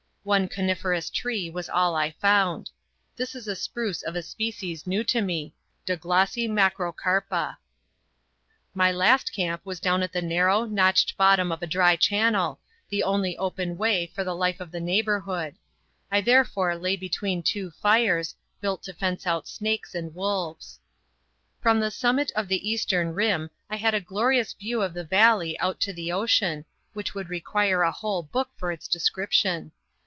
[0.23, 2.69] One coniferous tree was all I found.
[3.15, 5.55] This is a spruce of a species new to me,
[5.87, 7.57] Douglasii macrocarpa.
[8.75, 13.01] My last camp was down at the narrow, notched bottom of a dry channel, the
[13.01, 15.55] only open way for the life in the neighborhood.
[16.11, 20.79] I therefore lay between two fires, built to fence out snakes and wolves.
[21.61, 25.57] From the summit of the eastern rim I had a glorious view of the valley
[25.57, 29.71] out to the ocean, which would require a whole book for its description.